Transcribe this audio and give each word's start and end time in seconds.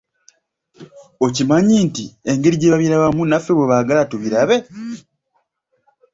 Okimanyi 1.25 1.77
nti 1.87 2.05
engeri 2.31 2.55
gye 2.57 2.71
babirabamu 2.73 3.21
naffe 3.25 3.51
bwe 3.53 3.69
baagala 3.71 4.01
tubirabe? 4.11 4.57